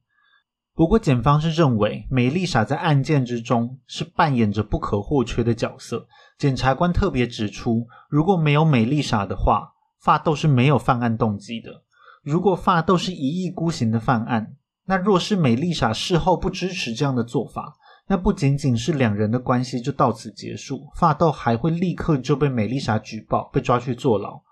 [0.74, 6.06] 不过，检方是认为美丽莎在案件之中是扮演着不可或缺的角色。
[6.38, 11.82] 检察官特别指出，如果没有美丽莎的话，发豆是没有犯案动机的。
[12.28, 14.54] 如果发豆是一意孤行的犯案，
[14.84, 17.74] 那若是美丽莎事后不支持这样的做法，
[18.06, 24.42] 那不仅仅是两人的关系就到此结束，发豆还会立刻就被美丽莎举报，被抓去坐牢。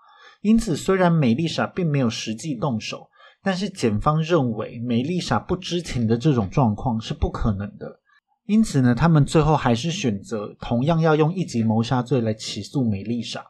[0.41, 3.09] 因此，虽然美丽莎并没有实际动手。
[3.43, 7.99] 但是检方认为美丽莎不知情的这种状况是不可能的，
[8.45, 13.41] 因此呢，他们最后还是选择同样要用一级谋杀罪来起诉美丽莎。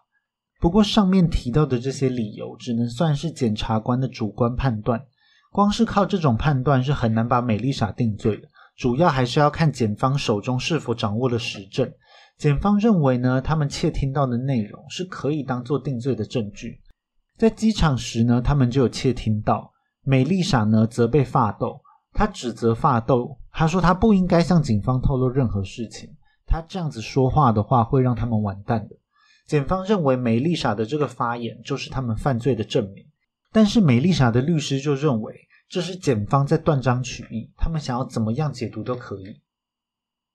[0.59, 5.05] 不过上面提到的这些理由只能算是检察官的主观判断，
[5.51, 8.47] 光是靠这种判断是很难把美丽莎定罪的。
[8.75, 11.91] 主要还是要看检方手中是否掌握了实证。
[12.37, 16.79] 检方认为呢，他们窃听到的内容是可以当做定罪的证据。
[17.37, 19.71] 在机场时呢，他们就有窃听到。
[20.03, 21.81] 美丽莎呢责备发豆，
[22.13, 26.09] 他指责发豆，他说他不应该向警方透露任何事情，
[26.45, 28.95] 他这样子说话的话会让他们完蛋的。
[29.47, 33.03] 检方认为美丽莎的这个发言就是他们犯罪的证明，
[33.51, 35.33] 但是美丽莎的律师就认为
[35.67, 39.41] 这是检方在断章取义，他们想要怎么样解读都可以。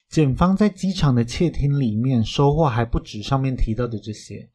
[0.08, 4.50] 检方在机场的窃听里面收获还不止上面提到的这些，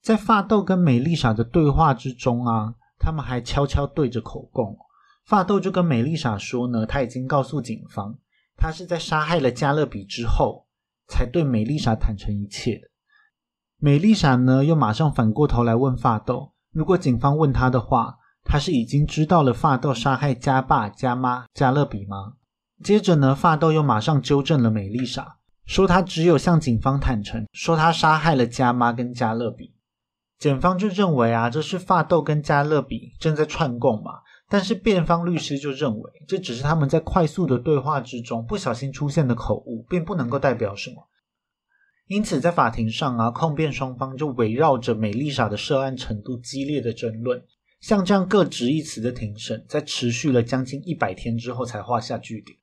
[0.00, 2.74] 在发豆跟美丽莎的对话之中啊。
[3.04, 4.78] 他们还悄悄对着口供，
[5.24, 8.16] 发豆就跟美丽莎说呢，他已经告诉警方，
[8.56, 10.64] 他是在杀害了加勒比之后，
[11.08, 12.88] 才对美丽莎坦诚一切的。
[13.84, 22.34] 美丽莎呢，又马上反过头来问发豆，如果警方问他的话，他是已经知道了发豆杀害加爸、加妈、加勒比吗？
[22.84, 29.74] 接着呢，发豆又马上纠正了美丽莎，说他只有向警方坦诚，说他杀害了加妈跟加勒比。
[30.38, 41.08] 检方就认为啊，这是发豆跟加勒比正在串供嘛，但是辩方律师就认为这只是他们在快速的对话之中不小心出现的口误，并不能够代表什么。
[42.06, 47.42] 因此，在法庭上啊，控辩双方就围绕着美丽莎的涉案程度激烈的争论。
[47.80, 52.58] 像这样各执一词的庭审，在持续了将近一百天之后才画下句点。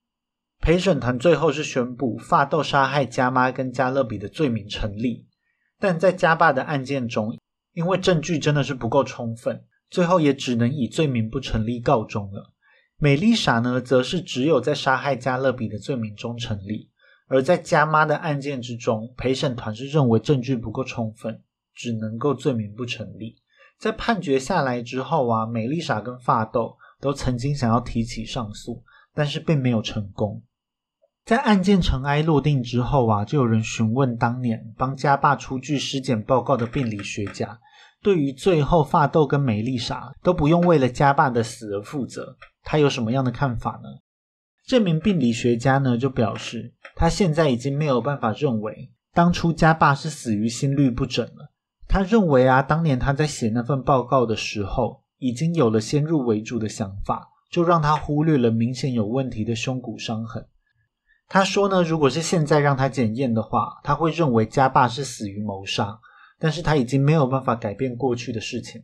[0.61, 5.25] 陪审团最后是宣布发豆杀害加妈跟加勒比的罪名成立，
[5.79, 7.37] 但在加爸的案件中。
[7.73, 12.51] 因为证据真的是不够充分，最后也只能以罪名不成立告终了。
[12.97, 16.89] 美丽莎呢，则是只有在杀害加勒比的罪名中成立，
[17.29, 21.41] 而在加妈的案件之中，陪审团是认为证据不够充分，
[21.73, 23.37] 只能够罪名不成立。
[23.79, 30.43] 在判决下来之后啊，美丽莎跟发豆都曾经想要提起上诉，但是并没有成功。
[31.23, 37.59] 在案件尘埃落定之后啊，就有人询问当年帮家爸出具尸检报告的病理学家。
[38.01, 43.89] 对于最后发豆跟美丽莎都不用为了家爸的死而负责，他有什么样的看法呢？
[44.69, 51.51] 这名病理学家呢就表示，他现在已经没有办法认为当初家爸是死于心律不整了。
[51.87, 60.45] 他认为啊，当年他在写那份报告的时候，已经有了先入为主的想法，就让他忽略了明显有问题的胸骨伤痕。
[61.27, 65.99] 他说呢，如果是现在让他检验的话，他会认为家爸是死于谋杀。
[66.37, 68.83] 但是他已经没有办法改变过去的事情。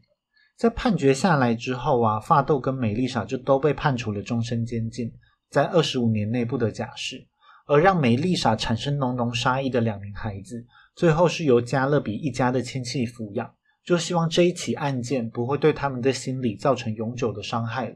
[0.57, 5.13] 在判决下来之后啊，发豆跟美丽莎就都被判处了终身监禁，
[5.55, 7.25] 在二十五年内不得假释。
[7.65, 13.49] 而让梅丽莎产生浓浓杀意的两名孩子，最后是由加勒比一家的亲戚抚养，
[13.85, 17.95] 就希望这一起案件不会对他们的心理造成永久的伤害。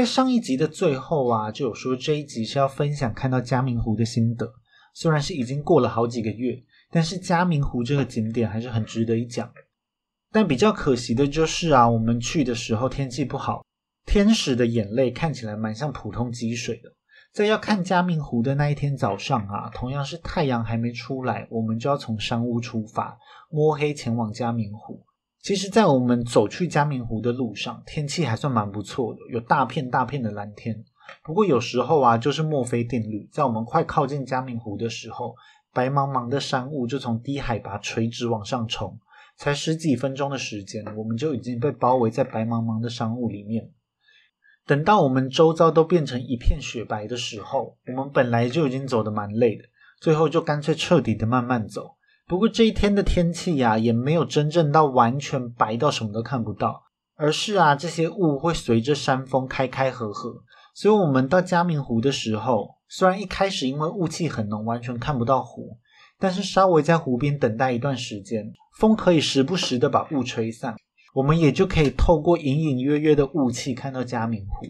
[0.00, 4.50] 在上一集的最后啊，就有说这一集是要分享看到嘉明湖的心得。
[4.94, 6.58] 虽然是已经过了好几个月，
[6.90, 9.52] 但是嘉明湖这个景点还是很值得一讲。
[10.32, 13.62] 但比较可惜的就是啊，我们去的时候天气不好，
[14.06, 16.90] 天使的眼泪看起来蛮像普通积水的。
[17.34, 23.18] 在要看嘉明湖的那一天早上啊，同样是太阳还没出来，我们就要从山屋出发，
[23.50, 25.04] 摸黑前往嘉明湖。
[25.42, 30.84] 其实，在我们走去嘉明湖的路上，天气还算蛮不错的，有大片大片的蓝天。
[31.24, 35.34] 不过有时候啊，就是墨菲定律，在我们快靠近嘉明湖的时候，
[35.72, 38.98] 白茫茫的山雾就从低海拔垂直往上冲。
[39.38, 43.70] 才十几分钟的时间，我们就已经被包围在白茫茫的山雾里面。
[44.66, 49.64] 等到我们周遭都变成一片雪白的时候，我们本来就已经走得蛮累的，
[49.98, 51.96] 最后就干脆彻底的慢慢走。
[52.30, 56.84] 不过这一天的天气呀，也没有真正到完全白到什么都看不到，
[57.16, 60.44] 而是啊，这些雾会随着山峰开开合合。
[60.72, 65.76] 所以，我们到嘉明湖的时候，虽然一开始因为雾气很浓，完全看不到湖。
[66.20, 70.76] 但是稍微在湖边等待一段时间，风可以时不时的把雾吹散，
[71.12, 74.68] 我们也就可以透过隐隐约约的雾气看到嘉明湖。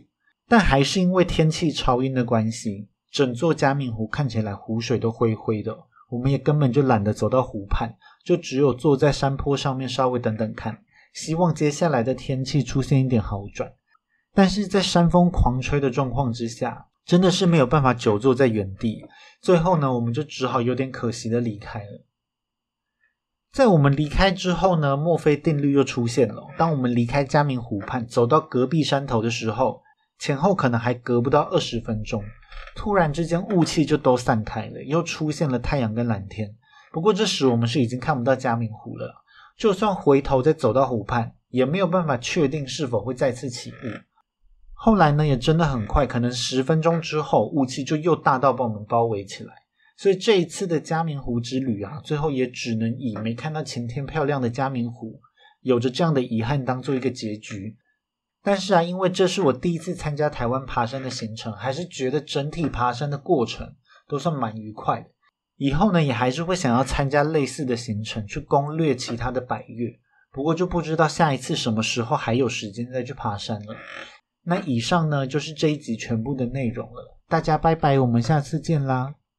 [0.49, 5.77] 但还是因为天气超阴的关系，整座嘉明湖看起来湖水都灰灰的，
[6.11, 7.95] 我们也根本就懒得走到湖畔，
[8.25, 10.83] 就只有坐在山坡上面稍微等等看，
[11.15, 13.73] 希望接下来的天气出现一点好转。
[14.35, 16.89] 但是在山风狂吹的状况之下。
[17.07, 19.05] 真的是没有办法久坐在原地，
[19.41, 22.07] 最后呢，我们就只好有点可惜的离开了。
[23.53, 26.47] 在我们离开之后呢，墨菲定律又出现了。
[26.57, 29.83] 当我们离开嘉明湖畔，走到隔壁山头的时候，
[30.21, 32.23] 前后可能还隔不到二十分钟，
[32.75, 36.55] 突然之间雾气就都散开了，又出现了太阳跟蓝天。
[36.93, 39.15] 不过这时我们是已经看不到嘉明湖了，
[39.57, 43.75] 就算回头再走到湖畔，也没有办法确定是否会再次起雾。
[44.73, 49.53] 后来呢，也真的很快，可能十分钟之后，雾气就又大到把我们包围起来。
[49.97, 55.21] 所以这一次的嘉明湖之旅啊，最后也只能以没看到晴天漂亮的嘉明湖，
[55.61, 57.77] 有着这样的遗憾当做一个结局。
[58.43, 63.75] 但是啊，因为这是我第一次参加台湾爬山的行程，还是觉得整体爬山的过程
[64.09, 65.07] 都算蛮愉快的。
[65.57, 69.91] 以后呢，也还是会想要参加类似的行程，去攻略其他的百越。
[70.33, 73.77] 不过就不知道下一次什么时候还有时间再去爬山了。
[74.43, 77.19] 那以上呢，就是这一集全部的内容了。
[77.29, 79.15] 大家拜拜，我们下次见啦。